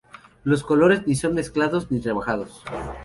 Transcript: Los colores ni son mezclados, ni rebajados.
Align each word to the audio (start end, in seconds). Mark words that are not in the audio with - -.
Los 0.43 0.63
colores 0.63 1.05
ni 1.05 1.13
son 1.13 1.35
mezclados, 1.35 1.91
ni 1.91 1.99
rebajados. 1.99 2.63